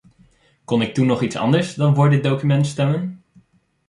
Kon 0.65 0.81
ik 0.81 0.93
toen 0.93 1.05
nog 1.07 1.21
iets 1.21 1.35
anders 1.35 1.75
dan 1.75 1.95
voor 1.95 2.09
dit 2.09 2.23
document 2.23 2.67
stemmen? 2.67 3.23